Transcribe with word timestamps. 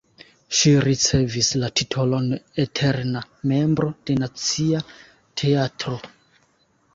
Ŝi 0.59 0.71
ricevis 0.85 1.49
la 1.63 1.69
titolon 1.81 2.25
eterna 2.63 3.21
membro 3.53 3.91
de 4.09 4.17
Nacia 4.25 4.81
Teatro. 5.43 5.97